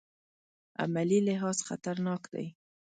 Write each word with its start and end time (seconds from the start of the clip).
عملي 0.81 1.19
لحاظ 1.27 1.57
خطرناک 1.67 2.21
دی. 2.33 2.47